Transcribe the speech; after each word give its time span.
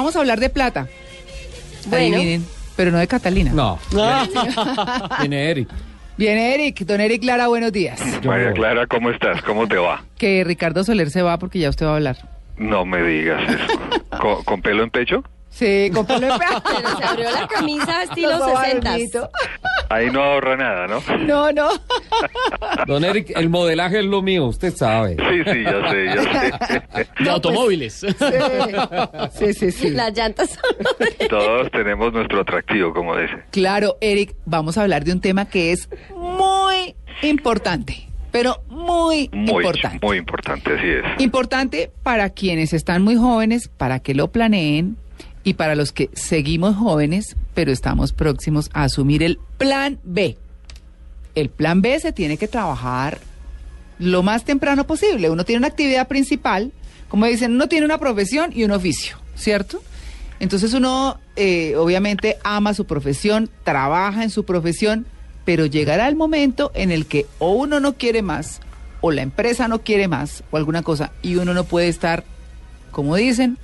vamos 0.00 0.16
a 0.16 0.20
hablar 0.20 0.40
de 0.40 0.48
plata. 0.48 0.88
Bueno. 1.86 2.16
Adivinen, 2.16 2.46
pero 2.76 2.90
no 2.90 2.98
de 2.98 3.06
Catalina. 3.06 3.52
No. 3.52 3.78
Viene 5.20 5.50
Eric. 5.50 5.68
Viene 6.16 6.54
Eric, 6.54 6.80
don 6.80 7.00
Eric 7.00 7.22
Lara, 7.24 7.48
buenos 7.48 7.72
días. 7.72 8.00
María. 8.24 8.52
Clara, 8.52 8.86
¿cómo 8.86 9.10
estás? 9.10 9.42
¿Cómo 9.42 9.66
te 9.68 9.76
va? 9.76 10.04
Que 10.18 10.44
Ricardo 10.44 10.84
Soler 10.84 11.10
se 11.10 11.22
va 11.22 11.38
porque 11.38 11.58
ya 11.58 11.70
usted 11.70 11.86
va 11.86 11.92
a 11.92 11.96
hablar. 11.96 12.16
No 12.56 12.84
me 12.84 13.02
digas 13.02 13.42
eso. 13.48 13.80
¿Con, 14.20 14.42
con 14.44 14.62
pelo 14.62 14.82
en 14.82 14.90
pecho? 14.90 15.22
Sí, 15.50 15.90
con 15.92 16.06
pelo 16.06 16.20
de 16.26 16.32
Pero 16.64 16.96
se 16.98 17.04
abrió 17.04 17.30
la 17.32 17.46
camisa 17.48 18.04
estilo 18.04 18.38
Todo 18.38 18.56
60. 18.60 18.90
bonito. 18.92 19.30
Ahí 19.88 20.10
no 20.10 20.22
ahorra 20.22 20.56
nada, 20.56 20.86
¿no? 20.86 21.02
No, 21.18 21.52
no. 21.52 21.68
Don 22.86 23.04
Eric, 23.04 23.32
el 23.34 23.48
modelaje 23.50 23.98
es 23.98 24.04
lo 24.04 24.22
mío, 24.22 24.46
usted 24.46 24.74
sabe. 24.74 25.16
Sí, 25.16 25.52
sí, 25.52 25.62
ya 25.64 25.90
sé, 25.90 26.04
ya 26.06 26.66
sé. 26.66 27.06
De 27.24 27.30
automóviles. 27.30 27.94
Sí, 29.32 29.52
sí, 29.54 29.72
sí. 29.72 29.90
Las 29.90 30.16
llantas 30.16 30.50
son 30.50 31.28
Todos 31.28 31.70
tenemos 31.72 32.12
nuestro 32.12 32.40
atractivo, 32.42 32.92
como 32.94 33.16
dice. 33.16 33.34
Claro, 33.50 33.96
Eric, 34.00 34.34
vamos 34.46 34.78
a 34.78 34.82
hablar 34.82 35.04
de 35.04 35.12
un 35.12 35.20
tema 35.20 35.46
que 35.48 35.72
es 35.72 35.88
muy 36.14 36.94
importante, 37.22 38.08
pero 38.30 38.62
muy, 38.68 39.28
Muy, 39.32 39.50
importante. 39.64 40.06
muy 40.06 40.16
importante, 40.16 40.72
así 40.74 40.86
es. 40.88 41.20
Importante 41.20 41.90
para 42.02 42.30
quienes 42.30 42.72
están 42.72 43.02
muy 43.02 43.16
jóvenes, 43.16 43.68
para 43.76 43.98
que 43.98 44.14
lo 44.14 44.28
planeen 44.28 44.96
y 45.42 45.54
para 45.54 45.74
los 45.74 45.92
que 45.92 46.10
seguimos 46.12 46.76
jóvenes, 46.76 47.36
pero 47.54 47.72
estamos 47.72 48.12
próximos 48.12 48.70
a 48.72 48.84
asumir 48.84 49.22
el 49.22 49.38
plan 49.58 49.98
B. 50.04 50.36
El 51.34 51.48
plan 51.48 51.80
B 51.80 51.98
se 52.00 52.12
tiene 52.12 52.36
que 52.36 52.48
trabajar 52.48 53.18
lo 53.98 54.22
más 54.22 54.44
temprano 54.44 54.86
posible. 54.86 55.30
Uno 55.30 55.44
tiene 55.44 55.58
una 55.58 55.68
actividad 55.68 56.08
principal, 56.08 56.72
como 57.08 57.26
dicen, 57.26 57.52
uno 57.52 57.68
tiene 57.68 57.86
una 57.86 57.98
profesión 57.98 58.50
y 58.54 58.64
un 58.64 58.70
oficio, 58.70 59.16
¿cierto? 59.34 59.82
Entonces 60.40 60.72
uno 60.72 61.18
eh, 61.36 61.76
obviamente 61.76 62.38
ama 62.42 62.74
su 62.74 62.86
profesión, 62.86 63.50
trabaja 63.62 64.22
en 64.22 64.30
su 64.30 64.44
profesión, 64.44 65.06
pero 65.44 65.66
llegará 65.66 66.08
el 66.08 66.16
momento 66.16 66.70
en 66.74 66.90
el 66.90 67.06
que 67.06 67.26
o 67.38 67.52
uno 67.52 67.80
no 67.80 67.94
quiere 67.94 68.22
más, 68.22 68.60
o 69.00 69.10
la 69.10 69.22
empresa 69.22 69.68
no 69.68 69.82
quiere 69.82 70.08
más, 70.08 70.42
o 70.50 70.56
alguna 70.56 70.82
cosa, 70.82 71.12
y 71.22 71.36
uno 71.36 71.54
no 71.54 71.64
puede 71.64 71.88
estar, 71.88 72.24
como 72.90 73.16
dicen, 73.16 73.58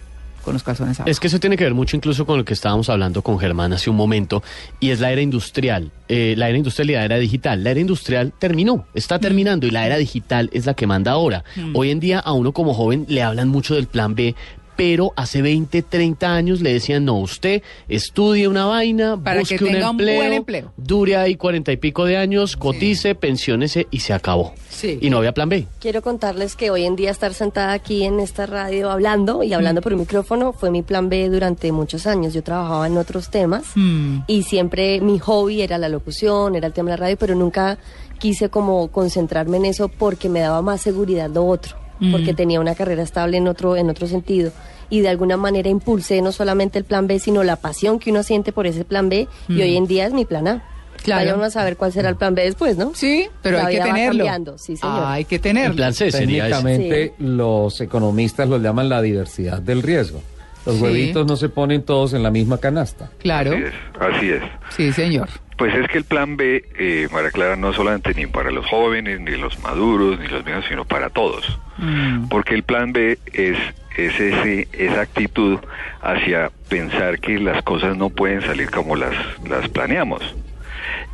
con 0.47 0.55
los 0.55 0.62
calzones 0.62 0.98
abajo. 1.00 1.11
Es 1.11 1.19
que 1.19 1.27
eso 1.27 1.41
tiene 1.41 1.56
que 1.56 1.64
ver 1.64 1.75
mucho 1.75 1.97
incluso 1.97 2.25
con 2.25 2.39
lo 2.39 2.44
que 2.44 2.55
estábamos 2.55 2.89
hablando 2.89 3.20
con 3.20 3.39
Germán 3.39 3.72
hace 3.72 3.91
un 3.91 3.97
momento, 3.97 4.44
y 4.78 4.91
es 4.91 5.00
la 5.00 5.11
era 5.11 5.20
industrial. 5.20 5.91
Eh, 6.08 6.34
la 6.38 6.48
era 6.48 6.56
industrial 6.56 6.88
y 6.88 6.92
la 6.94 7.05
era 7.05 7.19
digital. 7.19 7.64
La 7.64 7.72
era 7.72 7.80
industrial 7.80 8.33
terminó, 8.38 8.86
está 8.94 9.19
terminando, 9.19 9.66
y 9.66 9.70
la 9.70 9.84
era 9.84 9.97
digital 9.97 10.48
es 10.53 10.64
la 10.64 10.75
que 10.75 10.86
manda 10.86 11.11
ahora. 11.11 11.42
Hoy 11.75 11.91
en 11.91 11.98
día 11.98 12.20
a 12.20 12.33
uno 12.33 12.53
como 12.53 12.75
joven 12.75 13.06
le 13.08 13.22
hablan 13.22 13.48
mucho 13.48 13.75
del 13.75 13.88
plan 13.88 14.14
B. 14.14 14.36
Pero 14.77 15.12
hace 15.16 15.41
20, 15.42 15.82
30 15.82 16.34
años 16.34 16.60
le 16.60 16.72
decían, 16.72 17.05
no, 17.05 17.14
usted 17.19 17.62
estudie 17.88 18.46
una 18.46 18.66
vaina, 18.66 19.16
Para 19.22 19.41
busque 19.41 19.56
que 19.56 19.64
un 19.64 19.72
tenga 19.72 19.91
un 19.91 20.00
empleo, 20.00 20.16
buen 20.16 20.32
empleo. 20.32 20.72
dure 20.77 21.16
ahí 21.16 21.36
cuarenta 21.36 21.72
y 21.72 21.77
pico 21.78 22.05
de 22.05 22.16
años, 22.19 22.56
cotice, 22.56 23.14
pensiónese 23.14 23.86
y 23.91 24.00
se 24.00 24.12
acabó. 24.12 24.52
Sí. 24.69 24.98
Y 25.00 25.08
no 25.10 25.19
había 25.19 25.32
plan 25.32 25.48
B. 25.48 25.66
Quiero 25.80 26.02
contarles 26.02 26.56
que 26.56 26.70
hoy 26.70 26.84
en 26.84 26.97
día 26.97 27.10
estar 27.10 27.32
sentada 27.32 27.72
aquí 27.72 28.04
en 28.04 28.20
esta 28.20 28.44
radio 28.47 28.91
hablando 28.91 29.42
y 29.42 29.52
hablando 29.54 29.80
por 29.80 29.94
un 29.94 30.00
micrófono 30.00 30.52
fue 30.52 30.70
mi 30.70 30.82
plan 30.82 31.08
B 31.08 31.28
durante 31.30 31.72
muchos 31.72 32.06
años. 32.06 32.34
Yo 32.34 32.42
trabajaba 32.42 32.86
en 32.86 32.98
otros 32.98 33.30
temas 33.30 33.64
Mm. 33.74 34.19
y 34.27 34.42
siempre 34.42 35.00
mi 35.00 35.19
hobby 35.19 35.62
era 35.62 35.78
la 35.78 35.88
locución, 35.88 36.54
era 36.54 36.66
el 36.66 36.72
tema 36.74 36.91
de 36.91 36.97
la 36.98 37.04
radio, 37.04 37.16
pero 37.16 37.34
nunca 37.34 37.78
quise 38.19 38.48
como 38.50 38.88
concentrarme 38.88 39.56
en 39.58 39.64
eso 39.66 39.88
porque 39.88 40.28
me 40.28 40.41
daba 40.41 40.60
más 40.62 40.80
seguridad 40.82 41.30
lo 41.30 41.47
otro, 41.47 41.77
Mm. 42.00 42.12
porque 42.12 42.34
tenía 42.34 42.61
una 42.61 42.75
carrera 42.75 43.02
estable 43.02 43.36
en 43.39 43.48
otro 43.48 43.77
en 43.77 43.89
otro 43.91 44.06
sentido 44.06 44.52
y 44.91 45.00
de 45.00 45.08
alguna 45.08 45.36
manera 45.36 45.69
impulsé 45.69 46.20
no 46.22 46.30
solamente 46.33 46.78
el 46.78 46.84
plan 46.84 47.06
B, 47.06 47.19
sino 47.19 47.42
la 47.42 47.56
pasión 47.56 47.98
que 47.98 48.11
uno 48.11 48.22
siente 48.22 48.53
por 48.53 48.66
ese 48.66 48.84
plan 48.84 49.08
B 49.08 49.27
y 49.48 49.62
hoy 49.62 49.77
en 49.77 49.86
día 49.86 50.06
es 50.06 50.12
mi 50.12 50.25
plan 50.25 50.47
A. 50.48 50.62
Claro. 51.03 51.20
Vaya 51.25 51.34
uno 51.36 51.44
a 51.44 51.50
saber 51.50 51.77
cuál 51.77 51.92
será 51.92 52.08
el 52.08 52.16
plan 52.16 52.34
B 52.34 52.42
después, 52.42 52.77
¿no? 52.77 52.92
Sí, 52.94 53.28
pero 53.42 53.58
La 53.58 53.66
hay 53.66 53.77
que 53.77 53.83
tenerlo. 53.83 54.19
cambiando, 54.25 54.59
sí, 54.59 54.76
señor. 54.76 55.03
Hay 55.04 55.25
que 55.25 55.38
tenerlo. 55.38 55.71
El 55.71 55.76
plan 55.76 55.94
C 55.94 57.15
los 57.19 57.81
economistas 57.81 58.48
lo 58.48 58.59
llaman 58.59 58.88
la 58.88 59.03
diversidad 59.03 59.60
del 59.60 59.82
riesgo. 59.82 60.21
Los 60.65 60.76
Sí. 60.76 60.82
huevitos 60.82 61.26
no 61.26 61.37
se 61.37 61.48
ponen 61.48 61.82
todos 61.82 62.12
en 62.12 62.22
la 62.22 62.31
misma 62.31 62.59
canasta. 62.59 63.10
Claro. 63.19 63.53
Así 63.53 63.62
es, 63.62 63.72
así 64.00 64.31
es. 64.31 64.42
Sí, 64.76 64.92
señor. 64.92 65.28
Pues 65.56 65.75
es 65.75 65.89
que 65.89 65.99
el 65.99 66.05
plan 66.05 66.37
B, 66.37 66.65
eh, 66.78 67.09
María 67.11 67.31
Clara, 67.31 67.56
no 67.56 67.72
solamente 67.72 68.12
ni 68.15 68.27
para 68.27 68.50
los 68.50 68.67
jóvenes, 68.67 69.21
ni 69.21 69.37
los 69.37 69.59
maduros, 69.61 70.19
ni 70.19 70.28
los 70.28 70.44
niños, 70.44 70.65
sino 70.69 70.84
para 70.84 71.09
todos. 71.09 71.59
Mm. 71.78 72.28
Porque 72.28 72.55
el 72.55 72.62
plan 72.62 72.93
B 72.93 73.19
es, 73.33 73.59
es 73.97 74.21
ese, 74.21 74.69
esa 74.72 75.00
actitud 75.00 75.59
hacia 76.03 76.50
pensar 76.69 77.21
que 77.21 77.39
las 77.39 77.62
cosas 77.62 77.97
no 77.97 78.11
pueden 78.11 78.43
salir 78.43 78.71
como 78.71 78.97
las, 78.97 79.15
las 79.49 79.69
planeamos 79.69 80.22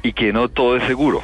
y 0.03 0.13
que 0.13 0.33
no 0.33 0.49
todo 0.49 0.77
es 0.77 0.85
seguro. 0.85 1.23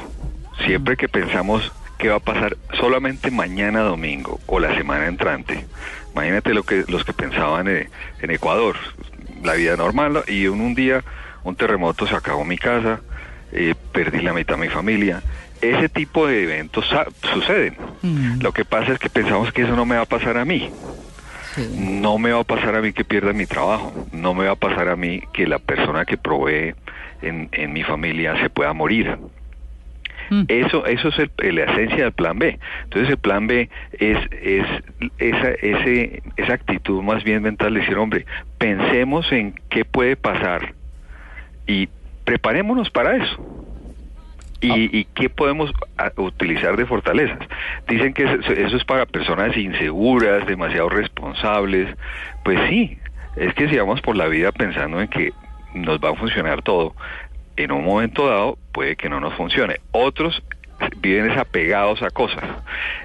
Siempre 0.65 0.97
que 0.97 1.09
pensamos 1.09 1.71
qué 1.97 2.09
va 2.09 2.15
a 2.15 2.21
pasar 2.21 2.57
solamente 2.79 3.31
mañana 3.31 3.81
domingo 3.81 4.39
o 4.47 4.59
la 4.59 4.73
semana 4.75 5.07
entrante, 5.07 5.65
imagínate 6.13 6.53
lo 6.53 6.63
que 6.63 6.85
los 6.87 7.03
que 7.03 7.13
pensaban 7.13 7.67
eh, 7.67 7.89
en 8.21 8.31
Ecuador, 8.31 8.77
la 9.43 9.53
vida 9.53 9.75
normal 9.75 10.13
¿no? 10.13 10.21
y 10.27 10.45
en 10.45 10.61
un 10.61 10.75
día 10.75 11.03
un 11.43 11.55
terremoto 11.55 12.07
se 12.07 12.15
acabó 12.15 12.43
mi 12.45 12.57
casa, 12.57 13.01
eh, 13.51 13.75
perdí 13.91 14.21
la 14.21 14.33
mitad 14.33 14.55
de 14.55 14.61
mi 14.61 14.69
familia. 14.69 15.21
Ese 15.61 15.89
tipo 15.89 16.25
de 16.27 16.43
eventos 16.43 16.85
suceden. 17.33 17.75
Mm. 18.01 18.41
Lo 18.41 18.51
que 18.53 18.63
pasa 18.65 18.93
es 18.93 18.99
que 18.99 19.09
pensamos 19.09 19.51
que 19.51 19.63
eso 19.63 19.75
no 19.75 19.85
me 19.85 19.95
va 19.95 20.01
a 20.03 20.05
pasar 20.05 20.37
a 20.37 20.45
mí. 20.45 20.69
Sí. 21.55 21.67
No 22.01 22.17
me 22.17 22.31
va 22.31 22.41
a 22.41 22.43
pasar 22.45 22.75
a 22.75 22.81
mí 22.81 22.93
que 22.93 23.03
pierda 23.03 23.33
mi 23.33 23.45
trabajo. 23.45 23.93
No 24.13 24.33
me 24.33 24.45
va 24.45 24.51
a 24.51 24.55
pasar 24.55 24.87
a 24.87 24.95
mí 24.95 25.21
que 25.33 25.47
la 25.47 25.59
persona 25.59 26.05
que 26.05 26.15
provee 26.17 26.75
en, 27.21 27.49
en 27.51 27.73
mi 27.73 27.83
familia 27.83 28.39
se 28.41 28.49
pueda 28.49 28.71
morir. 28.73 29.17
Mm. 30.29 30.43
Eso, 30.47 30.85
eso 30.85 31.09
es 31.09 31.15
el- 31.39 31.55
la 31.55 31.63
esencia 31.63 32.03
del 32.03 32.13
plan 32.13 32.37
B. 32.39 32.59
Entonces 32.83 33.09
el 33.09 33.17
plan 33.17 33.47
B 33.47 33.67
es, 33.93 34.17
es 34.41 34.65
esa, 35.17 35.49
ese, 35.49 36.21
esa 36.37 36.53
actitud 36.53 37.01
más 37.01 37.23
bien 37.23 37.41
mental 37.41 37.73
de 37.73 37.79
decir, 37.81 37.97
hombre, 37.97 38.25
pensemos 38.59 39.29
en 39.31 39.55
qué 39.69 39.83
puede 39.85 40.15
pasar 40.15 40.73
y 41.67 41.89
preparémonos 42.29 42.91
para 42.91 43.15
eso. 43.15 43.43
¿Y, 44.61 44.95
y 44.95 45.05
qué 45.15 45.29
podemos 45.29 45.71
utilizar 46.17 46.77
de 46.77 46.85
fortalezas? 46.85 47.39
Dicen 47.87 48.13
que 48.13 48.23
eso, 48.23 48.51
eso 48.51 48.77
es 48.77 48.83
para 48.83 49.07
personas 49.07 49.57
inseguras, 49.57 50.45
demasiado 50.45 50.89
responsables. 50.89 51.87
Pues 52.43 52.59
sí, 52.69 52.99
es 53.35 53.51
que 53.55 53.67
si 53.67 53.77
vamos 53.77 54.01
por 54.01 54.15
la 54.15 54.27
vida 54.27 54.51
pensando 54.51 55.01
en 55.01 55.07
que 55.07 55.33
nos 55.73 55.99
va 55.99 56.11
a 56.11 56.15
funcionar 56.15 56.61
todo, 56.61 56.93
en 57.57 57.71
un 57.71 57.83
momento 57.83 58.27
dado 58.27 58.59
puede 58.73 58.95
que 58.95 59.09
no 59.09 59.19
nos 59.19 59.33
funcione. 59.33 59.77
Otros 59.91 60.43
viven 60.97 61.29
desapegados 61.29 62.03
a 62.03 62.11
cosas. 62.11 62.43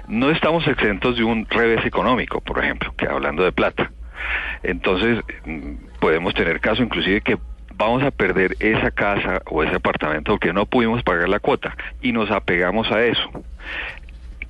No 0.07 0.29
estamos 0.29 0.67
exentos 0.67 1.17
de 1.17 1.23
un 1.23 1.47
revés 1.49 1.83
económico, 1.83 2.41
por 2.41 2.63
ejemplo, 2.63 2.93
que 2.95 3.07
hablando 3.07 3.43
de 3.43 3.51
plata. 3.51 3.91
Entonces, 4.61 5.23
mm, 5.45 5.99
podemos 5.99 6.35
tener 6.35 6.59
caso 6.59 6.83
inclusive 6.83 7.21
que 7.21 7.37
vamos 7.77 8.03
a 8.03 8.11
perder 8.11 8.55
esa 8.59 8.91
casa 8.91 9.41
o 9.45 9.63
ese 9.63 9.75
apartamento 9.75 10.33
porque 10.33 10.53
no 10.53 10.65
pudimos 10.65 11.03
pagar 11.03 11.29
la 11.29 11.39
cuota 11.39 11.75
y 12.01 12.11
nos 12.11 12.31
apegamos 12.31 12.91
a 12.91 13.03
eso. 13.03 13.29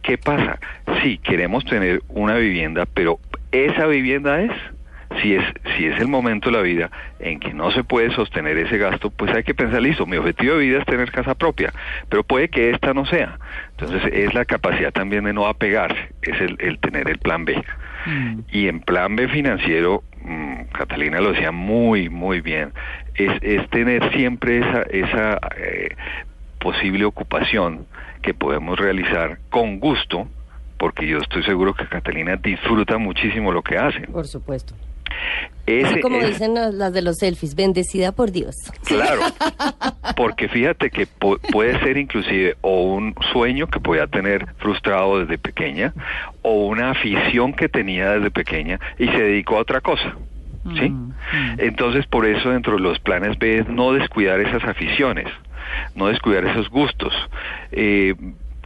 ¿Qué 0.01 0.17
pasa? 0.17 0.59
Sí, 1.01 1.17
queremos 1.17 1.65
tener 1.65 2.03
una 2.09 2.35
vivienda, 2.35 2.85
pero 2.85 3.19
esa 3.51 3.87
vivienda 3.87 4.39
es, 4.41 4.51
si 5.21 5.33
es, 5.33 5.43
si 5.75 5.87
es 5.87 5.99
el 5.99 6.07
momento 6.07 6.51
de 6.51 6.57
la 6.57 6.61
vida 6.61 6.91
en 7.19 7.39
que 7.39 7.53
no 7.53 7.71
se 7.71 7.83
puede 7.83 8.11
sostener 8.11 8.57
ese 8.57 8.77
gasto, 8.77 9.09
pues 9.09 9.33
hay 9.33 9.43
que 9.43 9.55
pensar, 9.55 9.81
listo, 9.81 10.05
mi 10.05 10.17
objetivo 10.17 10.55
de 10.55 10.65
vida 10.65 10.79
es 10.79 10.85
tener 10.85 11.11
casa 11.11 11.33
propia, 11.33 11.73
pero 12.09 12.23
puede 12.23 12.49
que 12.49 12.69
esta 12.69 12.93
no 12.93 13.05
sea. 13.07 13.39
Entonces 13.71 14.03
es 14.13 14.33
la 14.35 14.45
capacidad 14.45 14.91
también 14.91 15.23
de 15.23 15.33
no 15.33 15.47
apegarse, 15.47 16.13
es 16.21 16.39
el, 16.39 16.57
el 16.59 16.77
tener 16.77 17.09
el 17.09 17.17
plan 17.17 17.45
B. 17.45 17.63
Mm. 18.05 18.39
Y 18.51 18.67
en 18.67 18.81
plan 18.81 19.15
B 19.15 19.27
financiero, 19.27 20.03
mm, 20.23 20.65
Catalina 20.71 21.19
lo 21.19 21.31
decía 21.31 21.51
muy, 21.51 22.09
muy 22.09 22.41
bien, 22.41 22.73
es, 23.17 23.31
es 23.41 23.69
tener 23.69 24.11
siempre 24.13 24.59
esa, 24.59 24.81
esa 24.83 25.39
eh, 25.57 25.95
posible 26.59 27.05
ocupación 27.05 27.85
que 28.21 28.33
podemos 28.33 28.77
realizar 28.79 29.37
con 29.49 29.79
gusto, 29.79 30.27
porque 30.77 31.07
yo 31.07 31.19
estoy 31.19 31.43
seguro 31.43 31.73
que 31.73 31.87
Catalina 31.87 32.35
disfruta 32.37 32.97
muchísimo 32.97 33.51
lo 33.51 33.61
que 33.61 33.77
hace. 33.77 34.01
Por 34.07 34.27
supuesto. 34.27 34.73
Ese 35.65 35.85
Así 35.87 35.99
como 36.01 36.17
es- 36.17 36.27
dicen 36.29 36.55
las, 36.55 36.73
las 36.73 36.91
de 36.91 37.01
los 37.01 37.17
selfies, 37.17 37.55
bendecida 37.55 38.11
por 38.11 38.31
Dios. 38.31 38.55
Claro, 38.85 39.21
porque 40.17 40.49
fíjate 40.49 40.89
que 40.89 41.07
pu- 41.07 41.39
puede 41.51 41.79
ser 41.79 41.97
inclusive 41.97 42.55
o 42.61 42.81
un 42.83 43.15
sueño 43.31 43.67
que 43.67 43.79
podía 43.79 44.07
tener 44.07 44.45
frustrado 44.57 45.19
desde 45.19 45.37
pequeña 45.37 45.93
o 46.41 46.65
una 46.65 46.91
afición 46.91 47.53
que 47.53 47.69
tenía 47.69 48.11
desde 48.13 48.31
pequeña 48.31 48.79
y 48.97 49.05
se 49.07 49.17
dedicó 49.21 49.57
a 49.57 49.61
otra 49.61 49.81
cosa. 49.81 50.15
¿Sí? 50.73 50.89
Mm, 50.89 51.13
Entonces, 51.59 52.05
por 52.07 52.25
eso 52.25 52.49
dentro 52.49 52.73
de 52.75 52.79
los 52.81 52.99
planes 52.99 53.37
B 53.37 53.59
es 53.59 53.67
no 53.67 53.93
descuidar 53.93 54.39
esas 54.39 54.63
aficiones, 54.63 55.27
no 55.95 56.07
descuidar 56.07 56.45
esos 56.45 56.69
gustos. 56.69 57.13
Eh, 57.71 58.15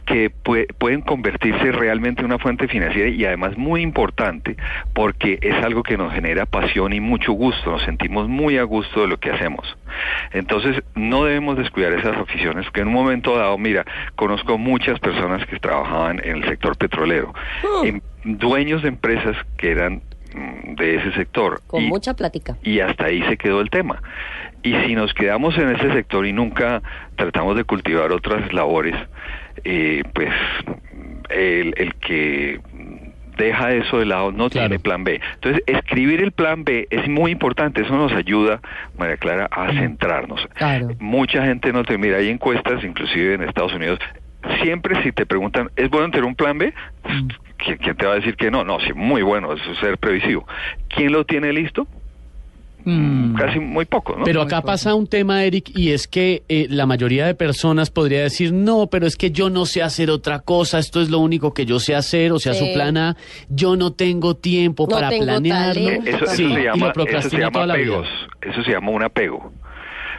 que 0.06 0.28
pue- 0.32 0.66
pueden 0.76 1.02
convertirse 1.02 1.70
realmente 1.70 2.20
en 2.22 2.26
una 2.26 2.38
fuente 2.38 2.66
financiera 2.66 3.08
y 3.10 3.24
además 3.24 3.56
muy 3.56 3.80
importante 3.80 4.56
porque 4.92 5.38
es 5.40 5.54
algo 5.62 5.84
que 5.84 5.96
nos 5.96 6.12
genera 6.12 6.46
pasión 6.46 6.92
y 6.92 6.98
mucho 6.98 7.30
gusto, 7.32 7.70
nos 7.70 7.82
sentimos 7.82 8.28
muy 8.28 8.58
a 8.58 8.64
gusto 8.64 9.02
de 9.02 9.06
lo 9.06 9.18
que 9.20 9.30
hacemos. 9.30 9.76
Entonces 10.32 10.82
no 10.96 11.24
debemos 11.24 11.56
descuidar 11.58 11.92
esas 11.92 12.16
aficiones, 12.16 12.68
que 12.72 12.80
en 12.80 12.88
un 12.88 12.94
momento 12.94 13.36
dado, 13.36 13.56
mira, 13.56 13.84
conozco 14.16 14.58
muchas 14.58 14.98
personas 14.98 15.46
que 15.46 15.60
trabajaban 15.60 16.20
en 16.24 16.38
el 16.38 16.44
sector 16.44 16.76
petrolero, 16.76 17.32
em- 17.86 18.00
dueños 18.24 18.82
de 18.82 18.88
empresas 18.88 19.36
que 19.58 19.70
eran 19.70 19.94
mm, 19.94 20.00
de 20.76 20.96
ese 20.96 21.12
sector. 21.12 21.60
Con 21.66 21.82
y- 21.82 21.88
mucha 21.88 22.14
plática. 22.14 22.56
y 22.62 22.80
hasta 22.80 23.06
ahí 23.06 23.22
se 23.28 23.36
quedó 23.36 23.60
el 23.60 23.70
tema. 23.70 24.02
Y 24.62 24.74
si 24.84 24.94
nos 24.94 25.14
quedamos 25.14 25.56
en 25.56 25.70
ese 25.70 25.90
sector 25.92 26.26
y 26.26 26.32
nunca 26.32 26.82
tratamos 27.16 27.56
de 27.56 27.64
cultivar 27.64 28.12
otras 28.12 28.52
labores, 28.52 28.94
eh, 29.64 30.02
pues 30.12 30.28
el, 31.30 31.74
el 31.76 31.94
que 31.94 32.60
deja 33.38 33.72
eso 33.72 33.98
de 34.00 34.04
lado 34.04 34.32
no 34.32 34.50
Claro. 34.50 34.68
tiene 34.68 34.78
plan 34.82 35.02
B. 35.02 35.18
Entonces, 35.36 35.62
escribir 35.66 36.20
el 36.22 36.32
plan 36.32 36.62
B 36.64 36.86
es 36.90 37.08
muy 37.08 37.30
importante, 37.32 37.80
eso 37.80 37.96
nos 37.96 38.12
ayuda, 38.12 38.60
María 38.98 39.16
Clara, 39.16 39.48
a 39.50 39.72
centrarnos. 39.72 40.46
Claro. 40.54 40.88
Mucha 40.98 41.42
gente 41.46 41.72
no 41.72 41.82
te 41.84 41.96
mira, 41.96 42.18
hay 42.18 42.28
encuestas, 42.28 42.84
inclusive 42.84 43.34
en 43.34 43.42
Estados 43.44 43.72
Unidos, 43.72 43.98
siempre 44.62 45.02
si 45.02 45.12
te 45.12 45.26
preguntan, 45.26 45.70
¿es 45.76 45.88
bueno 45.90 46.10
tener 46.10 46.24
un 46.24 46.34
plan 46.34 46.58
B? 46.58 46.72
¿Quién, 47.58 47.76
quién 47.78 47.96
te 47.96 48.06
va 48.06 48.12
a 48.12 48.16
decir 48.16 48.36
que 48.36 48.50
no? 48.50 48.64
No, 48.64 48.78
sí, 48.80 48.92
muy 48.94 49.22
bueno, 49.22 49.52
eso 49.52 49.70
es 49.72 49.78
ser 49.78 49.98
previsivo. 49.98 50.46
¿Quién 50.88 51.12
lo 51.12 51.24
tiene 51.24 51.52
listo? 51.52 51.86
Mm. 52.82 53.34
Casi 53.34 53.60
muy 53.60 53.84
poco, 53.84 54.16
¿no? 54.16 54.24
Pero 54.24 54.40
acá 54.40 54.62
pasa 54.62 54.94
un 54.94 55.06
tema, 55.06 55.44
Eric, 55.44 55.70
y 55.76 55.90
es 55.90 56.08
que 56.08 56.44
eh, 56.48 56.66
la 56.70 56.86
mayoría 56.86 57.26
de 57.26 57.34
personas 57.34 57.90
podría 57.90 58.22
decir, 58.22 58.54
no, 58.54 58.86
pero 58.86 59.06
es 59.06 59.16
que 59.16 59.30
yo 59.30 59.50
no 59.50 59.66
sé 59.66 59.82
hacer 59.82 60.08
otra 60.08 60.38
cosa, 60.38 60.78
esto 60.78 61.02
es 61.02 61.10
lo 61.10 61.18
único 61.18 61.52
que 61.52 61.66
yo 61.66 61.78
sé 61.78 61.94
hacer, 61.94 62.32
o 62.32 62.38
sea, 62.38 62.54
Sí. 62.54 62.66
su 62.66 62.72
plan 62.72 62.96
A, 62.96 63.16
yo 63.50 63.76
no 63.76 63.92
tengo 63.92 64.34
tiempo 64.34 64.86
No 64.88 64.94
para 64.96 65.10
tengo 65.10 65.24
planearlo. 65.26 65.90
Eh, 65.90 66.00
Eso, 66.06 66.24
eso 66.24 66.26
Sí, 66.28 66.54
se 66.54 66.60
y 66.60 66.64
llama, 66.64 66.92
lo 66.96 67.04
eso 67.06 67.28
se 67.28 67.36
llama 67.38 67.52
toda 67.52 67.66
la 67.66 67.76
vida. 67.76 67.98
apegos. 67.98 68.08
Eso 68.40 68.62
se 68.62 68.70
llama 68.70 68.90
un 68.92 69.02
apego. 69.02 69.52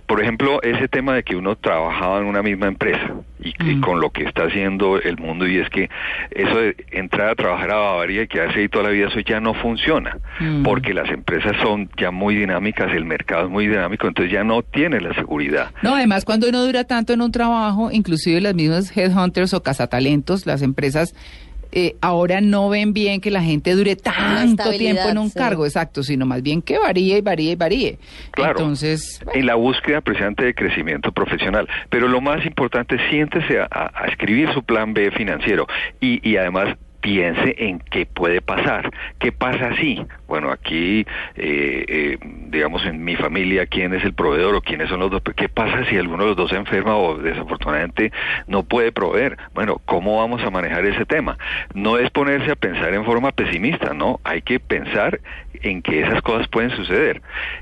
Por 0.05 0.21
ejemplo, 0.21 0.61
ese 0.61 0.87
tema 0.87 1.15
de 1.15 1.23
que 1.23 1.35
uno 1.35 1.55
trabajaba 1.55 2.19
en 2.19 2.25
una 2.25 2.43
misma 2.43 2.67
empresa 2.67 3.15
y, 3.41 3.49
y 3.71 3.75
Mm. 3.75 3.81
con 3.81 3.99
lo 3.99 4.09
que 4.11 4.23
está 4.23 4.43
haciendo 4.43 4.99
el 5.01 5.17
mundo 5.17 5.47
y 5.47 5.57
es 5.57 5.69
que 5.69 5.89
eso 6.31 6.57
de 6.57 6.75
entrar 6.91 7.29
a 7.29 7.35
trabajar 7.35 7.71
a 7.71 7.75
Bavaria 7.75 8.23
y 8.23 8.27
quedarse 8.27 8.59
ahí 8.59 8.69
toda 8.69 8.85
la 8.85 8.89
vida, 8.91 9.07
eso 9.07 9.19
ya 9.21 9.39
no 9.39 9.53
funciona 9.53 10.17
Mm. 10.39 10.63
porque 10.63 10.93
las 10.93 11.09
empresas 11.09 11.55
son 11.61 11.89
ya 11.97 12.11
muy 12.11 12.35
dinámicas, 12.35 12.91
el 12.93 13.05
mercado 13.05 13.45
es 13.45 13.49
muy 13.51 13.67
dinámico, 13.67 14.07
entonces 14.07 14.31
ya 14.31 14.43
no 14.43 14.61
tiene 14.61 14.99
la 15.01 15.13
seguridad. 15.13 15.71
No, 15.81 15.95
además 15.95 16.25
cuando 16.25 16.47
uno 16.49 16.63
dura 16.63 16.83
tanto 16.83 17.13
en 17.13 17.21
un 17.21 17.31
trabajo, 17.31 17.89
inclusive 17.91 18.41
las 18.41 18.53
mismas 18.55 18.95
headhunters 18.95 19.53
o 19.53 19.61
cazatalentos, 19.63 20.45
las 20.45 20.61
empresas 20.61 21.13
eh, 21.71 21.95
ahora 22.01 22.41
no 22.41 22.69
ven 22.69 22.94
bien 22.94 23.21
que 23.21 23.31
la 23.31 23.41
gente 23.41 23.71
dure 23.73 23.95
tanto 23.95 24.71
tiempo 24.71 25.09
en 25.09 25.18
un 25.18 25.29
sí. 25.29 25.38
cargo, 25.38 25.65
exacto, 25.65 26.03
sino 26.03 26.25
más 26.25 26.41
bien 26.41 26.62
que 26.62 26.77
varíe 26.77 27.18
y 27.18 27.21
varíe 27.21 27.51
y 27.51 27.56
varíe. 27.56 28.00
Claro. 28.31 28.51
Entonces, 28.59 29.21
en 29.33 29.45
la 29.45 29.56
búsqueda 29.56 30.01
precisamente 30.01 30.44
de 30.44 30.53
crecimiento 30.53 31.12
profesional. 31.12 31.68
Pero 31.89 32.07
lo 32.07 32.21
más 32.21 32.45
importante, 32.45 32.97
siéntese 33.09 33.59
a, 33.59 33.68
a- 33.71 33.91
a 34.03 34.07
escribir 34.07 34.51
su 34.53 34.63
plan 34.63 34.94
B 34.94 35.12
financiero 35.12 35.68
y, 36.00 36.27
y 36.29 36.38
además 36.38 36.75
piense 37.01 37.56
en 37.57 37.80
qué 37.80 38.06
puede 38.06 38.42
pasar. 38.42 38.92
¿Qué 39.19 39.31
pasa 39.31 39.75
si? 39.75 40.06
Bueno, 40.27 40.51
aquí, 40.51 41.06
eh, 41.36 41.86
eh, 41.88 42.18
digamos, 42.48 42.86
en 42.86 43.03
mi 43.03 43.15
familia, 43.15 43.65
¿quién 43.65 43.94
es 43.94 44.03
el 44.03 44.13
proveedor 44.13 44.56
o 44.56 44.62
quiénes 44.62 44.89
son 44.89 45.00
los 45.00 45.12
dos? 45.12 45.21
¿Qué 45.36 45.50
pasa 45.50 45.83
si 45.86 45.98
alguno 45.98 46.24
de 46.24 46.30
los 46.30 46.38
dos 46.38 46.51
se 46.51 46.56
enferma 46.56 46.95
o 46.95 47.18
desafortunadamente 47.18 48.12
no 48.48 48.63
puede 48.63 48.92
proveer? 48.92 49.38
Bueno, 49.53 49.81
¿cómo 49.86 50.18
vamos 50.18 50.42
a 50.44 50.50
manejar 50.50 50.86
ese 50.86 51.06
tema? 51.06 51.38
No 51.74 51.98
es 51.98 52.09
ponerse 52.12 52.51
a 52.51 52.56
pensar 52.56 52.94
en 52.94 53.03
forma 53.03 53.31
pesimista, 53.31 53.94
¿no? 53.94 54.19
Hay 54.24 54.42
que 54.42 54.59
pensar 54.59 55.19
en 55.63 55.81
que 55.81 56.01
esas 56.01 56.21
cosas 56.21 56.48
pueden 56.48 56.69
suceder. 56.71 57.21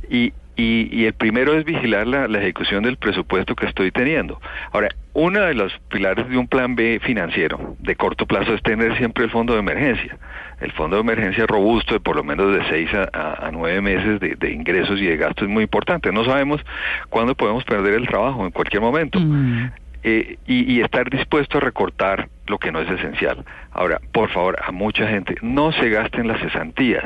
Y, 0.10 0.34
y, 0.60 0.90
y 0.92 1.06
el 1.06 1.14
primero 1.14 1.54
es 1.54 1.64
vigilar 1.66 2.06
la, 2.08 2.28
la 2.28 2.40
ejecución 2.40 2.84
del 2.84 2.98
presupuesto 2.98 3.56
que 3.56 3.66
estoy 3.66 3.92
teniendo. 3.92 4.40
Ahora, 4.72 4.90
uno 5.14 5.42
de 5.42 5.54
los 5.54 5.72
pilares 5.90 6.28
de 6.30 6.38
un 6.38 6.48
plan 6.48 6.76
B 6.76 7.00
financiero 7.04 7.76
de 7.80 7.96
corto 7.96 8.26
plazo 8.26 8.54
es 8.54 8.62
tener 8.62 8.96
siempre 8.98 9.24
el 9.26 9.30
fondo 9.32 9.54
de 9.54 9.60
emergencia. 9.60 10.18
El 10.62 10.72
fondo 10.74 10.98
de 10.98 11.02
emergencia 11.02 11.46
robusto 11.48 11.94
de 11.94 12.00
por 12.00 12.16
lo 12.16 12.24
menos 12.24 12.54
de 12.54 12.64
seis 12.70 12.90
a, 12.94 13.10
a- 13.14 13.48
a 13.48 13.52
nueve 13.52 13.82
meses 13.82 14.20
de, 14.20 14.36
de 14.36 14.52
ingresos 14.52 15.00
y 15.00 15.06
de 15.06 15.18
gastos 15.18 15.44
es 15.48 15.50
muy 15.54 15.64
importante. 15.64 16.12
No 16.12 16.26
sabemos 16.26 16.62
cuándo 17.10 17.34
podemos 17.36 17.64
perder 17.64 17.94
el 17.94 18.08
trabajo, 18.08 18.46
en 18.46 18.52
cualquier 18.52 18.82
momento. 18.82 19.20
mm, 19.20 19.72
Eh, 20.02 20.38
y, 20.48 20.74
y 20.76 20.82
estar 20.82 21.10
dispuesto 21.10 21.58
a 21.58 21.62
recortar 21.62 22.30
lo 22.48 22.58
que 22.58 22.72
no 22.72 22.80
es 22.80 22.90
esencial. 22.90 23.44
Ahora, 23.72 24.00
por 24.14 24.30
favor, 24.30 24.56
a 24.66 24.72
mucha 24.72 25.06
gente, 25.08 25.36
no 25.42 25.74
se 25.74 25.90
gasten 25.90 26.26
las 26.28 26.40
cesantías. 26.40 27.04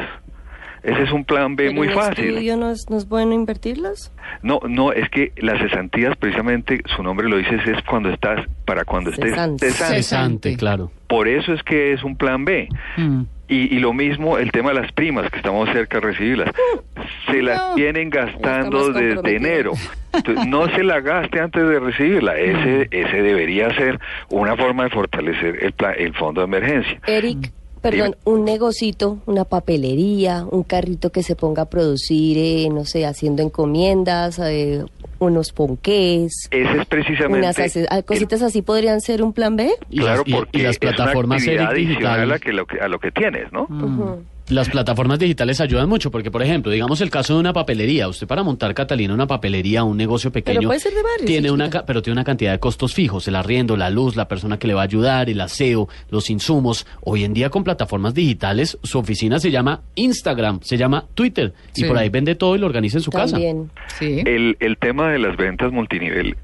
Ese 0.83 1.03
es 1.03 1.11
un 1.13 1.23
plan 1.23 1.55
B 1.55 1.63
Pero 1.67 1.75
muy 1.75 1.87
fácil. 1.89 2.25
estudio 2.25 2.57
no 2.57 2.69
es, 2.71 2.89
no 2.89 2.97
es 2.97 3.07
bueno 3.07 3.33
invertirlas? 3.33 4.11
No, 4.41 4.59
no, 4.67 4.91
es 4.91 5.09
que 5.09 5.31
las 5.37 5.59
cesantías, 5.59 6.15
precisamente, 6.17 6.81
su 6.95 7.01
nombre 7.03 7.29
lo 7.29 7.37
dice, 7.37 7.55
es 7.55 7.81
cuando 7.89 8.09
estás, 8.09 8.45
para 8.65 8.83
cuando 8.83 9.09
estés 9.11 9.29
Cesante. 9.31 9.71
cesante. 9.71 10.57
Claro. 10.57 10.91
Por 11.07 11.27
eso 11.29 11.53
es 11.53 11.63
que 11.63 11.93
es 11.93 12.03
un 12.03 12.15
plan 12.17 12.43
B. 12.45 12.67
mm. 12.97 13.21
Y, 13.49 13.75
y 13.75 13.79
lo 13.79 13.93
mismo 13.93 14.37
el 14.39 14.51
tema 14.51 14.69
de 14.73 14.81
las 14.81 14.91
primas, 14.93 15.29
que 15.29 15.37
estamos 15.37 15.69
cerca 15.69 15.99
de 15.99 16.07
recibirlas. 16.07 16.49
Se 17.29 17.41
las 17.41 17.57
No. 17.59 17.75
vienen 17.75 18.09
gastando 18.09 18.91
desde 18.91 19.35
enero. 19.35 19.73
Entonces, 20.13 20.47
no 20.47 20.67
se 20.69 20.81
la 20.83 21.01
gaste 21.01 21.39
antes 21.39 21.67
de 21.67 21.79
recibirla. 21.79 22.35
Ese, 22.37 22.87
ese 22.89 23.21
debería 23.21 23.71
ser 23.75 23.99
una 24.29 24.55
forma 24.55 24.85
de 24.85 24.89
fortalecer 24.89 25.59
el, 25.63 25.71
pla- 25.73 25.91
el 25.91 26.13
fondo 26.15 26.41
de 26.41 26.45
emergencia. 26.47 26.99
Eric, 27.05 27.51
perdón, 27.83 28.15
Dime. 28.25 28.35
un 28.37 28.45
negocito, 28.45 29.19
una 29.27 29.43
papelería, 29.43 30.43
un 30.49 30.63
carrito 30.63 31.11
que 31.11 31.21
se 31.21 31.35
ponga 31.35 31.61
a 31.63 31.65
producir, 31.69 32.37
eh, 32.39 32.69
no 32.71 32.85
sé, 32.85 33.05
haciendo 33.05 33.43
encomiendas, 33.43 34.39
eh, 34.39 34.83
unos 35.19 35.51
ponqués, 35.51 36.47
Ese 36.49 36.77
es 36.79 36.85
precisamente... 36.87 37.39
unas 37.47 37.57
ah, 37.91 38.01
cositas 38.01 38.41
así 38.41 38.61
podrían 38.61 38.99
ser 39.01 39.21
un 39.23 39.31
plan 39.33 39.55
B. 39.55 39.69
Y 39.89 39.99
claro, 39.99 40.23
las, 40.25 40.27
y- 40.27 40.31
y 40.31 40.33
porque 40.33 40.63
las 40.63 40.71
es 40.75 40.81
una 40.81 40.91
plataformas 40.95 41.41
actividad 41.41 41.71
Eric, 41.73 41.87
adicional 41.87 42.31
a, 42.31 42.39
que 42.39 42.51
lo 42.53 42.65
que, 42.65 42.79
a 42.79 42.87
lo 42.87 42.99
que 42.99 43.11
tienes, 43.11 43.51
¿no? 43.51 43.63
Ujú. 43.63 44.23
Las 44.49 44.69
plataformas 44.69 45.19
digitales 45.19 45.61
ayudan 45.61 45.87
mucho, 45.87 46.11
porque 46.11 46.29
por 46.29 46.43
ejemplo, 46.43 46.71
digamos 46.71 46.99
el 47.01 47.09
caso 47.09 47.33
de 47.35 47.39
una 47.39 47.53
papelería, 47.53 48.07
usted 48.09 48.27
para 48.27 48.43
montar 48.43 48.73
Catalina 48.73 49.13
una 49.13 49.25
papelería, 49.25 49.83
un 49.83 49.95
negocio 49.97 50.31
pequeño, 50.31 50.67
puede 50.67 50.79
ser 50.79 50.93
de 50.93 51.01
varios, 51.01 51.25
tiene 51.25 51.47
sí, 51.47 51.53
una, 51.53 51.69
ca- 51.69 51.85
pero 51.85 52.01
tiene 52.01 52.13
una 52.15 52.23
cantidad 52.25 52.51
de 52.51 52.59
costos 52.59 52.93
fijos, 52.93 53.27
el 53.27 53.35
arriendo, 53.35 53.77
la 53.77 53.89
luz, 53.89 54.15
la 54.15 54.27
persona 54.27 54.59
que 54.59 54.67
le 54.67 54.73
va 54.73 54.81
a 54.81 54.83
ayudar, 54.85 55.29
el 55.29 55.39
aseo, 55.41 55.87
los 56.09 56.29
insumos. 56.29 56.85
Hoy 57.01 57.23
en 57.23 57.33
día 57.33 57.49
con 57.49 57.63
plataformas 57.63 58.13
digitales, 58.13 58.77
su 58.83 58.99
oficina 58.99 59.39
se 59.39 59.49
llama 59.49 59.81
Instagram, 59.95 60.59
se 60.61 60.77
llama 60.77 61.05
Twitter, 61.13 61.53
Sí. 61.71 61.85
y 61.85 61.87
por 61.87 61.97
ahí 61.97 62.09
vende 62.09 62.35
todo 62.35 62.55
y 62.55 62.59
lo 62.59 62.65
organiza 62.67 62.97
en 62.97 63.03
su 63.03 63.11
casa. 63.11 63.33
También. 63.33 63.71
Sí. 63.97 64.21
El, 64.25 64.57
el 64.59 64.77
tema 64.77 65.09
de 65.11 65.19
las 65.19 65.37
ventas 65.37 65.71
multinivel 65.71 66.35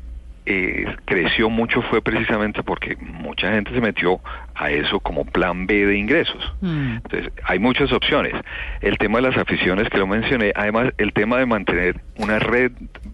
eh, 0.46 0.86
creció 1.06 1.50
mucho 1.50 1.82
fue 1.84 2.02
precisamente 2.02 2.64
porque 2.64 2.96
mucha 2.98 3.52
gente 3.52 3.72
se 3.72 3.82
metió 3.82 4.20
a 4.56 4.72
eso 4.72 5.00
como 5.00 5.26
plan 5.26 5.68
B 5.68 5.86
de 5.86 5.98
ingresos. 5.98 6.54
Mm. 6.62 6.98
Entonces, 6.98 7.32
hay 7.44 7.60
muchas 7.60 7.92
opciones. 7.92 8.34
El 8.82 8.98
tema 8.98 9.20
de 9.20 9.30
las 9.30 9.38
aficiones 9.38 9.90
que 9.90 9.98
lo 9.98 10.08
mencioné, 10.08 10.52
además 10.56 10.94
el 10.98 11.14
tema 11.14 11.38
de 11.38 11.46
mantener 11.46 12.02
una 12.18 12.40
red 12.40 12.72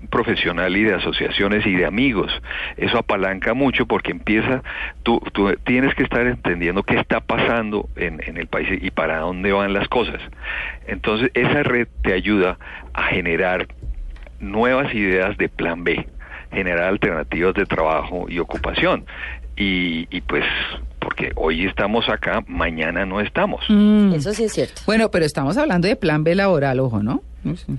profesional 0.10 0.75
y 0.75 0.84
de 0.84 0.96
asociaciones 0.96 1.65
y 1.65 1.75
de 1.75 1.86
amigos, 1.86 2.32
eso 2.77 2.98
apalanca 2.98 3.53
mucho 3.53 3.86
porque 3.86 4.12
empieza, 4.12 4.63
tú, 5.03 5.22
tú 5.34 5.53
tienes 5.65 5.94
que 5.96 6.03
estar 6.03 6.25
entendiendo 6.25 6.84
qué 6.84 6.98
está 6.98 7.20
pasando 7.20 7.89
en, 7.96 8.22
en 8.25 8.38
el 8.38 8.48
país 8.48 8.67
y 8.82 8.91
para 8.91 9.20
dónde 9.20 9.51
van 9.51 9.74
las 9.74 9.88
cosas. 9.88 10.22
Entonces, 10.88 11.32
esa 11.34 11.63
red 11.63 11.88
te 12.01 12.13
ayuda 12.13 12.58
a 12.94 13.03
generar 13.03 13.67
nuevas 14.39 14.94
ideas 14.94 15.38
de 15.38 15.50
plan 15.50 15.84
B, 15.84 16.08
generar 16.55 16.85
alternativas 16.85 17.53
de 17.53 17.65
trabajo 17.65 18.25
y 18.29 18.39
ocupación. 18.39 19.05
Y, 19.55 20.07
y 20.09 20.21
pues, 20.21 20.43
porque 21.00 21.31
hoy 21.35 21.65
estamos 21.65 22.09
acá, 22.09 22.43
mañana 22.47 23.05
no 23.05 23.21
estamos. 23.21 23.63
Mm. 23.69 24.13
Eso 24.13 24.33
sí 24.33 24.45
es 24.45 24.53
cierto. 24.53 24.81
Bueno, 24.85 25.12
pero 25.12 25.25
estamos 25.25 25.57
hablando 25.57 25.88
de 25.88 25.95
plan 25.95 26.24
B 26.24 26.35
laboral, 26.35 26.79
ojo, 26.79 27.03
¿no? 27.03 27.21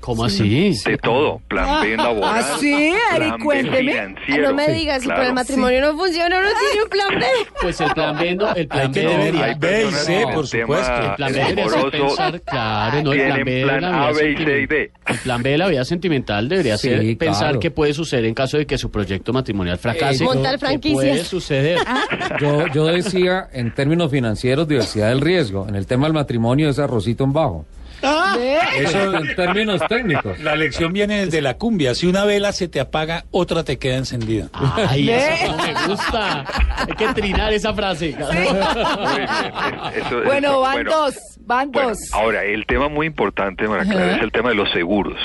¿Cómo 0.00 0.25
así? 0.25 0.73
De 0.85 0.96
todo, 0.99 1.40
plan 1.49 1.82
B 1.82 1.96
laboral. 1.96 2.44
¿Ah, 2.44 2.56
sí, 2.61 2.92
Ari? 3.12 3.30
Cuénteme. 3.42 4.14
no 4.40 4.54
me 4.54 4.68
digas, 4.68 5.00
si 5.02 5.06
claro. 5.06 5.18
para 5.18 5.28
el 5.28 5.35
matrimonio 5.35 5.80
no 5.80 5.96
funciona, 5.96 6.38
uno 6.38 6.49
tiene 6.70 6.85
un 6.85 6.88
plan 6.90 7.08
B. 7.20 7.26
Pues 7.62 7.80
el 7.80 7.90
plan 7.92 8.16
B, 8.18 8.35
no, 8.37 8.54
el 8.54 8.68
plan 8.68 8.92
B 8.92 9.00
tener 9.00 9.18
debería... 9.18 9.44
Hay 9.44 9.54
B 9.58 9.87
y 9.88 9.92
C, 9.92 10.25
por 10.32 10.46
supuesto. 10.46 10.92
El 11.02 11.14
plan 11.16 11.32
B 11.32 11.38
debería 11.54 11.90
pensar, 11.90 12.40
claro, 12.42 13.02
no, 13.02 13.12
el 13.12 13.26
plan 13.26 13.44
B 13.44 13.50
de 13.54 13.62
plan 13.64 13.80
la 13.82 14.06
A, 14.06 14.12
vida 14.12 14.20
B 14.23 14.30
y 14.30 14.37
C 14.37 14.42
y 14.42 14.44
sentimental. 14.46 14.68
D. 14.68 14.92
El 15.06 15.18
plan 15.18 15.42
B 15.42 15.50
de 15.50 15.58
la 15.58 15.68
vida 15.68 15.85
sentimental 15.85 16.49
debería 16.49 16.78
Sí, 16.78 16.88
ser 16.88 17.18
pensar 17.18 17.38
claro. 17.44 17.61
qué 17.61 17.70
puede 17.70 17.94
suceder 17.94 18.25
en 18.26 18.35
caso 18.35 18.58
de 18.58 18.66
que 18.66 18.78
su 18.78 18.90
proyecto 18.90 19.32
matrimonial 19.32 19.78
fracase. 19.78 20.23
Eh, 20.23 20.26
Montar 20.26 20.54
¿Qué 20.54 20.58
franquicias. 20.58 20.94
puede 21.02 21.25
suceder? 21.25 21.78
Yo, 22.40 22.66
yo 22.68 22.87
decía 22.87 23.49
en 23.52 23.75
términos 23.75 24.11
financieros 24.11 24.68
diversidad 24.68 25.08
del 25.08 25.20
riesgo. 25.20 25.66
En 25.68 25.75
el 25.75 25.87
tema 25.87 26.06
del 26.06 26.12
matrimonio 26.14 26.68
es 26.68 26.78
arrocito 26.78 27.25
en 27.25 27.32
bajo. 27.32 27.64
¿Ve? 28.03 28.59
Eso, 28.79 29.17
En 29.17 29.35
términos 29.37 29.81
técnicos. 29.88 30.38
la 30.41 30.55
lección 30.57 30.93
viene 30.93 31.25
desde 31.25 31.41
la 31.41 31.55
cumbia. 31.55 31.95
Si 31.95 32.07
una 32.07 32.25
vela 32.25 32.53
se 32.53 32.69
te 32.69 32.79
apaga, 32.81 33.25
otra 33.31 33.65
te 33.65 33.79
queda 33.79 33.97
encendida. 33.97 34.49
Ay, 34.53 35.11
eso 35.11 35.57
me 35.57 35.75
gusta. 35.88 36.45
Hay 36.79 36.95
que 36.97 37.09
trinar 37.15 37.53
esa 37.53 37.73
frase. 37.75 38.11
Eso- 39.95 40.23
Bueno, 40.25 40.49
eso- 40.49 40.61
van 40.61 40.85
dos, 40.85 41.15
van 41.41 41.71
Bueno, 41.73 41.88
dos. 41.91 41.99
ahora, 42.12 42.45
el 42.45 42.67
tema 42.67 42.88
muy 42.88 43.07
importante, 43.07 43.65
Clara, 43.67 43.83
Ajá. 43.83 44.17
es 44.17 44.23
el 44.23 44.33
tema 44.33 44.50
de 44.50 44.55
los 44.57 44.71
seguros. 44.73 45.19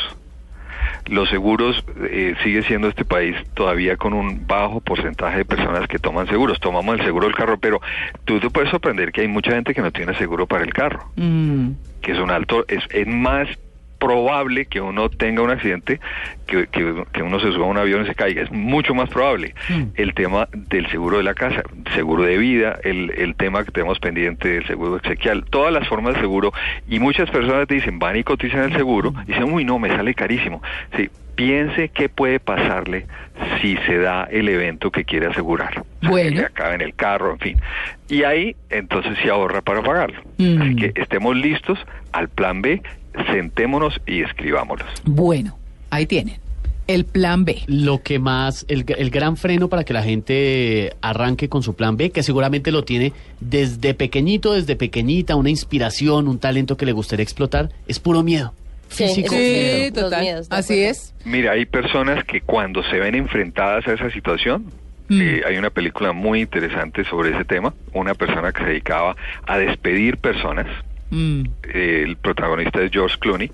Los 1.07 1.29
seguros 1.29 1.83
eh, 2.09 2.35
sigue 2.43 2.61
siendo 2.63 2.87
este 2.87 3.03
país 3.03 3.35
todavía 3.55 3.97
con 3.97 4.13
un 4.13 4.45
bajo 4.45 4.79
porcentaje 4.81 5.39
de 5.39 5.45
personas 5.45 5.87
que 5.87 5.97
toman 5.99 6.27
seguros. 6.27 6.59
Tomamos 6.59 6.99
el 6.99 7.05
seguro 7.05 7.25
del 7.27 7.35
carro, 7.35 7.59
pero 7.59 7.81
tú 8.23 8.39
te 8.39 8.49
puedes 8.49 8.69
sorprender 8.69 9.11
que 9.11 9.21
hay 9.21 9.27
mucha 9.27 9.51
gente 9.51 9.73
que 9.73 9.81
no 9.81 9.91
tiene 9.91 10.15
seguro 10.17 10.45
para 10.47 10.63
el 10.63 10.71
carro, 10.73 11.11
Mm, 11.15 11.71
que 12.01 12.11
es 12.11 12.19
un 12.19 12.31
alto, 12.31 12.65
es, 12.67 12.83
es 12.91 13.07
más 13.07 13.47
probable 14.01 14.65
que 14.65 14.81
uno 14.81 15.09
tenga 15.09 15.43
un 15.43 15.51
accidente 15.51 15.99
que, 16.47 16.65
que- 16.67 17.03
que 17.13 17.21
uno 17.21 17.39
se 17.39 17.51
suba 17.51 17.65
a 17.67 17.69
un 17.69 17.77
avión 17.77 18.03
y 18.03 18.07
se 18.07 18.15
caiga. 18.15 18.41
Es 18.41 18.51
mucho 18.51 18.95
más 18.95 19.09
probable. 19.09 19.53
Mm. 19.69 19.83
El 19.95 20.13
tema 20.15 20.49
del 20.51 20.87
seguro 20.89 21.17
de 21.17 21.23
la 21.23 21.35
casa, 21.35 21.61
seguro 21.93 22.23
de 22.23 22.37
vida, 22.37 22.79
el, 22.83 23.11
el 23.15 23.35
tema 23.35 23.63
que 23.63 23.71
tenemos 23.71 23.99
pendiente 23.99 24.49
del 24.49 24.65
seguro 24.67 24.97
exequial, 24.97 25.45
todas 25.49 25.71
las 25.71 25.87
formas 25.87 26.15
de 26.15 26.21
seguro. 26.21 26.51
Y 26.89 26.99
muchas 26.99 27.29
personas 27.29 27.67
te 27.67 27.75
dicen, 27.75 27.99
van 27.99 28.15
y 28.17 28.23
cotizan 28.23 28.63
el 28.63 28.73
seguro 28.75 29.13
y 29.23 29.27
dicen, 29.33 29.43
uy, 29.53 29.63
no, 29.63 29.77
me 29.79 29.89
sale 29.89 30.13
carísimo. 30.15 30.61
Sí, 30.97 31.09
piense 31.35 31.89
qué 31.89 32.09
puede 32.09 32.39
pasarle 32.39 33.05
si 33.61 33.77
se 33.85 33.97
da 33.99 34.23
el 34.31 34.49
evento 34.49 34.91
que 34.91 35.05
quiere 35.05 35.27
asegurar. 35.27 35.79
O 35.79 35.83
sea, 36.01 36.09
Bueno. 36.09 36.29
que 36.31 36.35
le 36.41 36.45
acabe 36.47 36.75
en 36.75 36.81
el 36.81 36.95
carro, 36.95 37.31
en 37.33 37.39
fin. 37.39 37.57
Y 38.09 38.23
ahí, 38.23 38.55
entonces, 38.71 39.17
se 39.23 39.29
ahorra 39.29 39.61
para 39.61 39.81
pagarlo. 39.83 40.21
Mm. 40.37 40.61
Así 40.61 40.75
que 40.75 40.91
estemos 40.95 41.35
listos 41.35 41.79
al 42.11 42.27
plan 42.29 42.61
B, 42.61 42.81
sentémonos 43.31 43.99
y 44.07 44.21
escribámoslos. 44.21 44.89
Bueno, 45.05 45.57
ahí 45.89 46.05
tienen. 46.05 46.35
El 46.87 47.05
plan 47.05 47.45
B. 47.45 47.61
Lo 47.67 48.01
que 48.01 48.19
más, 48.19 48.65
el, 48.67 48.83
el 48.97 49.11
gran 49.11 49.37
freno 49.37 49.69
para 49.69 49.83
que 49.83 49.93
la 49.93 50.03
gente 50.03 50.93
arranque 51.01 51.47
con 51.47 51.63
su 51.63 51.75
plan 51.75 51.95
B, 51.95 52.09
que 52.09 52.23
seguramente 52.23 52.71
lo 52.71 52.83
tiene 52.83 53.13
desde 53.39 53.93
pequeñito, 53.93 54.53
desde 54.53 54.75
pequeñita, 54.75 55.35
una 55.35 55.49
inspiración, 55.49 56.27
un 56.27 56.39
talento 56.39 56.75
que 56.77 56.85
le 56.85 56.91
gustaría 56.91 57.23
explotar, 57.23 57.69
es 57.87 57.99
puro 57.99 58.23
miedo. 58.23 58.53
Sí, 58.89 59.05
Físico. 59.05 59.29
Sí, 59.35 59.89
Los 59.93 60.03
total. 60.03 60.21
miedos, 60.21 60.47
Así 60.49 60.83
es. 60.83 61.13
Mira, 61.23 61.51
hay 61.53 61.65
personas 61.65 62.25
que 62.25 62.41
cuando 62.41 62.83
se 62.83 62.97
ven 62.99 63.15
enfrentadas 63.15 63.87
a 63.87 63.93
esa 63.93 64.09
situación, 64.11 64.65
Mm. 65.07 65.21
eh, 65.21 65.41
hay 65.45 65.57
una 65.57 65.69
película 65.69 66.13
muy 66.13 66.41
interesante 66.41 67.03
sobre 67.05 67.31
ese 67.35 67.43
tema, 67.43 67.73
una 67.93 68.13
persona 68.15 68.51
que 68.53 68.61
se 68.63 68.69
dedicaba 68.69 69.15
a 69.45 69.57
despedir 69.57 70.17
personas, 70.17 70.67
Mm, 71.11 71.43
el 71.73 72.15
protagonista 72.17 72.81
es 72.81 72.91
George 72.91 73.17
Clooney, 73.19 73.51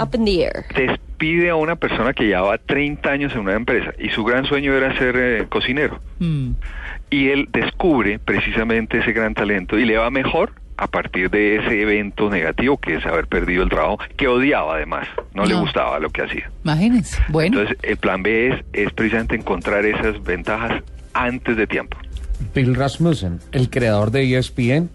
Up 0.00 0.10
in 0.14 0.24
the 0.24 0.44
air. 0.44 0.64
despide 0.74 1.50
a 1.50 1.56
una 1.56 1.76
persona 1.76 2.12
que 2.12 2.24
llevaba 2.24 2.56
30 2.56 3.10
años 3.10 3.32
en 3.34 3.40
una 3.40 3.54
empresa 3.54 3.92
y 3.98 4.10
su 4.10 4.24
gran 4.24 4.46
sueño 4.46 4.72
era 4.72 4.96
ser 4.96 5.16
eh, 5.16 5.46
cocinero. 5.48 6.00
mm. 6.20 6.50
Y 7.12 7.30
él 7.30 7.48
descubre 7.52 8.20
precisamente 8.20 8.98
ese 8.98 9.12
gran 9.12 9.34
talento 9.34 9.76
y 9.76 9.84
le 9.84 9.96
va 9.96 10.10
mejor 10.10 10.52
a 10.76 10.86
partir 10.86 11.28
de 11.28 11.56
ese 11.56 11.82
evento 11.82 12.30
negativo 12.30 12.78
que 12.78 12.94
es 12.94 13.04
haber 13.04 13.26
perdido 13.26 13.64
el 13.64 13.68
trabajo, 13.68 13.98
que 14.16 14.28
odiaba 14.28 14.76
además, 14.76 15.08
no, 15.34 15.44
le 15.44 15.54
gustaba 15.54 15.98
lo 15.98 16.08
que 16.10 16.22
hacía. 16.22 16.50
Imagínense. 16.64 17.20
Bueno, 17.28 17.58
Entonces, 17.60 17.76
el 17.82 17.96
plan 17.96 18.22
B 18.22 18.48
es, 18.48 18.64
es 18.72 18.92
precisamente 18.92 19.34
encontrar 19.34 19.84
esas 19.84 20.22
ventajas 20.22 20.82
antes 21.12 21.56
de 21.56 21.66
tiempo. 21.66 21.98
Bill 22.54 22.74
Rasmussen, 22.74 23.40
el 23.52 23.68
creador 23.68 24.10
de 24.10 24.38
ESPN, 24.38 24.88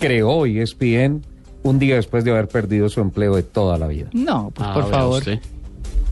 creó 0.00 0.46
ESPN 0.46 1.22
un 1.62 1.78
día 1.78 1.96
después 1.96 2.24
de 2.24 2.30
haber 2.30 2.48
perdido 2.48 2.88
su 2.88 3.00
empleo 3.00 3.36
de 3.36 3.42
toda 3.42 3.78
la 3.78 3.86
vida. 3.86 4.08
no, 4.12 4.50
pues 4.54 4.68
Ah, 4.68 4.74
por 4.74 4.90
favor. 4.90 5.18
usted. 5.18 5.38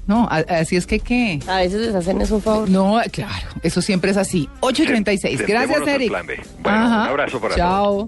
No, 0.07 0.27
así 0.31 0.77
es 0.77 0.87
que 0.87 1.01
qué. 1.01 1.39
A 1.47 1.57
veces 1.59 1.83
les 1.83 1.95
hacen 1.95 2.19
eso 2.23 2.37
un 2.37 2.41
favor. 2.43 2.71
No, 2.71 2.99
claro, 3.13 3.47
eso 3.63 3.83
siempre 3.83 4.11
es 4.11 4.17
así. 4.17 4.49
8.36. 4.61 5.47
Gracias, 5.47 5.87
Eric. 5.87 6.09
plan 6.09 6.27
B. 6.27 6.41
Bueno, 6.63 6.79
un 6.87 6.93
abrazo 6.93 7.39
para 7.41 7.55
todos. 7.55 7.57
Chao. 7.57 8.07